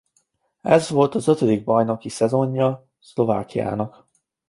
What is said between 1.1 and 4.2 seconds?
az ötödik bajnoki szezonja Szlovákiának.